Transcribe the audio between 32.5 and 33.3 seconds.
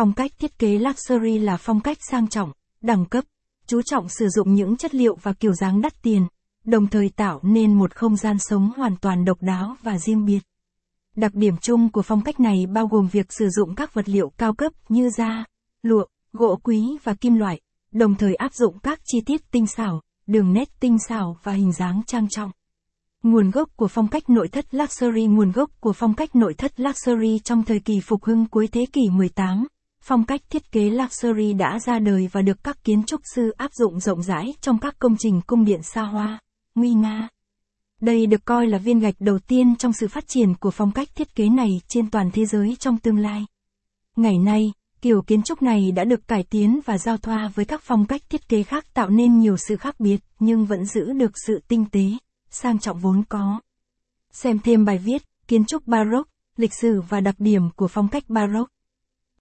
các kiến trúc